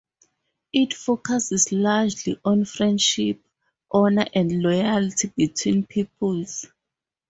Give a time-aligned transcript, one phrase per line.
[0.73, 3.39] It focuses largely on friendship,
[3.91, 6.65] honor and loyalty between pupils.